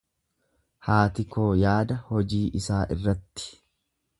[0.87, 3.53] Haati koo yaada hojii isaa irratti.